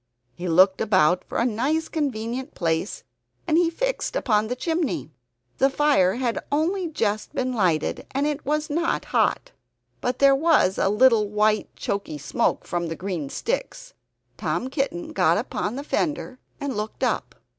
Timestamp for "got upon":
15.13-15.75